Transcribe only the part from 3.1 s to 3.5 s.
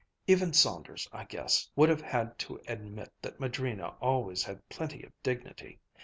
that